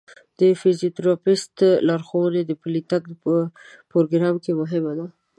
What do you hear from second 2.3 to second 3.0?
د پلي